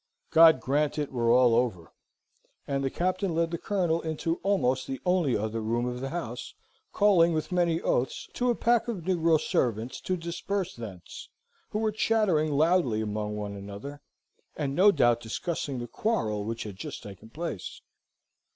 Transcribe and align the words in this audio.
God 0.31 0.59
grant 0.61 0.97
it 0.97 1.11
were 1.11 1.29
well 1.29 1.53
over!" 1.53 1.93
And 2.65 2.83
the 2.83 2.89
Captain 2.89 3.35
led 3.35 3.51
the 3.51 3.59
Colonel 3.59 4.01
into 4.01 4.37
almost 4.41 4.87
the 4.87 4.99
only 5.05 5.37
other 5.37 5.61
room 5.61 5.85
of 5.85 6.01
his 6.01 6.09
house, 6.09 6.55
calling, 6.91 7.33
with 7.33 7.51
many 7.51 7.79
oaths, 7.83 8.27
to 8.33 8.49
a 8.49 8.55
pack 8.55 8.87
of 8.87 9.01
negro 9.03 9.39
servants, 9.39 10.01
to 10.01 10.17
disperse 10.17 10.75
thence, 10.75 11.29
who 11.69 11.77
were 11.77 11.91
chattering 11.91 12.51
loudly 12.51 12.99
among 13.01 13.35
one 13.35 13.55
another, 13.55 14.01
and 14.55 14.73
no 14.73 14.91
doubt 14.91 15.19
discussing 15.21 15.77
the 15.77 15.85
quarrel 15.85 16.45
which 16.45 16.63
had 16.63 16.77
just 16.77 17.03
taken 17.03 17.29
place. 17.29 17.79